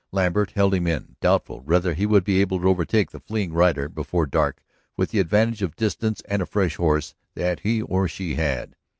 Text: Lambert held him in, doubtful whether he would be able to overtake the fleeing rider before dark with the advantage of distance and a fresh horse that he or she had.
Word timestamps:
Lambert 0.11 0.53
held 0.53 0.73
him 0.73 0.87
in, 0.87 1.15
doubtful 1.21 1.59
whether 1.59 1.93
he 1.93 2.07
would 2.07 2.23
be 2.23 2.41
able 2.41 2.59
to 2.59 2.67
overtake 2.67 3.11
the 3.11 3.19
fleeing 3.19 3.53
rider 3.53 3.87
before 3.87 4.25
dark 4.25 4.59
with 4.97 5.11
the 5.11 5.19
advantage 5.19 5.61
of 5.61 5.75
distance 5.75 6.23
and 6.27 6.41
a 6.41 6.47
fresh 6.47 6.77
horse 6.77 7.13
that 7.35 7.59
he 7.59 7.83
or 7.83 8.07
she 8.07 8.33
had. 8.33 8.75